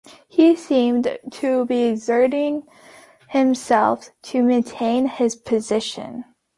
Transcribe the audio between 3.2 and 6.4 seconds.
himself to maintain his position.